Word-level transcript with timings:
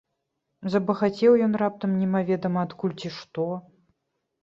Забагацеў 0.75 1.37
ён 1.49 1.53
раптам 1.65 1.91
немаведама 2.01 2.59
адкуль, 2.71 2.99
ці 3.01 3.15
што! 3.23 3.51